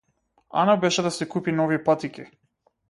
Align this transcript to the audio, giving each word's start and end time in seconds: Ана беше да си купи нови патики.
Ана 0.61 0.77
беше 0.85 1.05
да 1.09 1.11
си 1.19 1.29
купи 1.37 1.57
нови 1.61 1.83
патики. 1.91 2.29